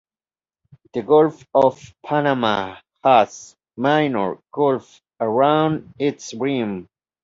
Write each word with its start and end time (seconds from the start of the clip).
The 0.93 1.03
Gulf 1.03 1.45
of 1.53 1.93
Panama 2.03 2.77
has 3.03 3.55
minor 3.77 4.39
gulfs 4.51 4.99
around 5.19 5.93
its 5.99 6.33
rim. 6.33 6.87